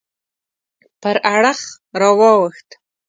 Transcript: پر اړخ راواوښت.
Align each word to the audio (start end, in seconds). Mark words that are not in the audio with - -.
پر 1.01 1.15
اړخ 1.33 1.59
راواوښت. 2.01 2.69